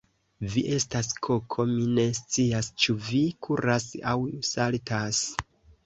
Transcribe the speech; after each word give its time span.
Vi 0.53 0.61
estas 0.77 1.09
koko 1.27 1.67
mi 1.75 1.85
ne 1.99 2.07
scias, 2.21 2.73
ĉu 2.87 2.99
vi 3.13 3.23
kuras 3.49 3.89
aŭ 4.15 4.19
saltas 4.55 5.27